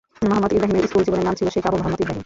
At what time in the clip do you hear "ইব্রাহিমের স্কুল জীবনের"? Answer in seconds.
0.55-1.25